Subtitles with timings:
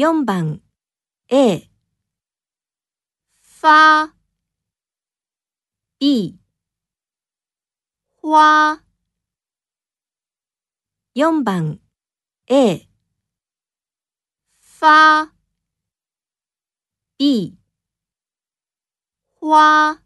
[0.00, 0.62] 4番。
[1.28, 1.70] A
[3.42, 4.14] 发
[5.98, 6.38] B
[8.22, 8.82] 花
[11.12, 11.80] 4番。
[12.46, 12.88] A
[14.58, 15.34] 发
[17.18, 17.58] B
[19.34, 20.02] 花